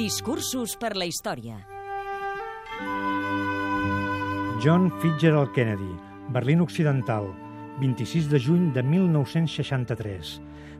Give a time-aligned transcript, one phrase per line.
[0.00, 1.58] Discursos per la història.
[4.64, 5.90] John Fitzgerald Kennedy,
[6.32, 7.26] Berlín Occidental,
[7.82, 10.30] 26 de juny de 1963.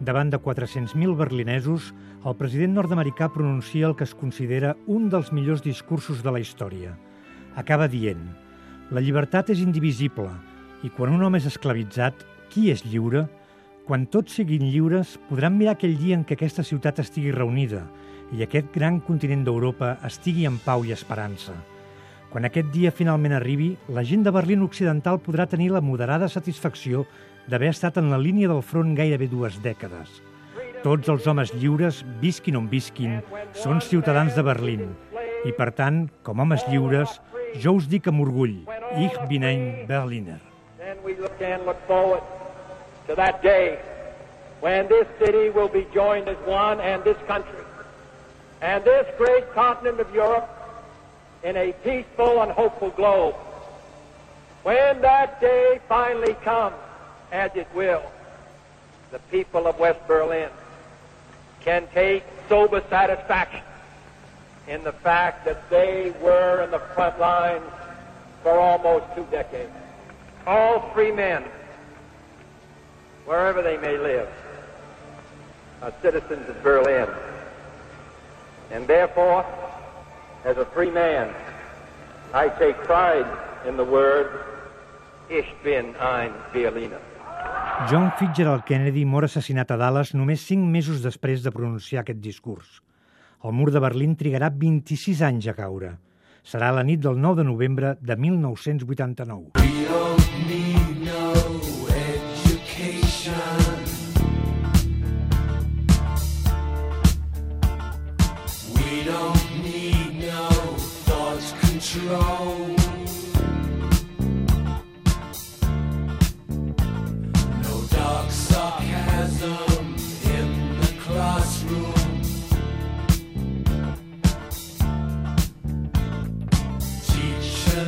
[0.00, 1.92] Davant de 400.000 berlinesos,
[2.26, 6.96] el president nord-americà pronuncia el que es considera un dels millors discursos de la història.
[7.54, 8.26] Acaba dient
[8.90, 10.32] «La llibertat és indivisible
[10.82, 13.28] i quan un home és esclavitzat, qui és lliure?»
[13.84, 17.82] Quan tots siguin lliures, podran mirar aquell dia en què aquesta ciutat estigui reunida
[18.32, 21.52] i aquest gran continent d'Europa estigui en pau i esperança.
[22.32, 27.04] Quan aquest dia finalment arribi, la gent de Berlín Occidental podrà tenir la moderada satisfacció
[27.44, 30.22] d'haver estat en la línia del front gairebé dues dècades.
[30.80, 33.18] Tots els homes lliures, visquin on visquin,
[33.52, 34.94] són ciutadans de Berlín.
[35.44, 37.20] I, per tant, com homes lliures,
[37.60, 38.62] jo us dic amb orgull,
[38.96, 40.40] Ich bin ein Berliner.
[41.04, 42.43] We look and look forward
[43.06, 43.78] to that day
[44.60, 47.64] when this city will be joined as one and this country
[48.62, 50.48] and this great continent of Europe
[51.42, 53.34] in a peaceful and hopeful globe.
[54.62, 56.76] When that day finally comes,
[57.30, 58.02] as it will,
[59.10, 60.48] the people of West Berlin
[61.60, 63.60] can take sober satisfaction
[64.66, 67.64] in the fact that they were in the front lines
[68.42, 69.72] for almost two decades.
[70.46, 71.44] All free men
[73.26, 74.28] wherever they may live,
[75.82, 77.08] are citizens of Berlin.
[78.72, 79.44] And therefore,
[80.44, 81.30] as a free man,
[82.32, 83.26] I take pride
[83.66, 84.28] in the word,
[85.30, 87.00] Ich bin ein Berliner.
[87.90, 92.82] John Fitzgerald Kennedy mor assassinat a Dallas només 5 mesos després de pronunciar aquest discurs.
[93.44, 95.96] El mur de Berlín trigarà 26 anys a caure.
[96.44, 100.23] Serà la nit del 9 de novembre de 1989.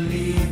[0.01, 0.46] need.